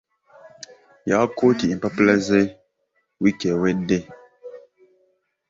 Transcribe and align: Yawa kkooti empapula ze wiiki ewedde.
Yawa 1.09 1.27
kkooti 1.29 1.63
empapula 1.73 2.13
ze 2.27 2.41
wiiki 3.21 3.45
ewedde. 3.53 3.99